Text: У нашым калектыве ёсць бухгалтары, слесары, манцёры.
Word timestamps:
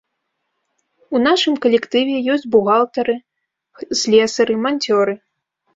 У 1.15 1.21
нашым 1.25 1.53
калектыве 1.65 2.15
ёсць 2.37 2.49
бухгалтары, 2.57 3.15
слесары, 4.03 4.53
манцёры. 4.67 5.13